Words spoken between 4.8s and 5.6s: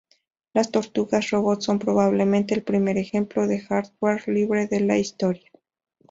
historia.